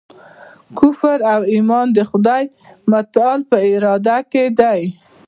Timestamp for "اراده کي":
3.71-4.45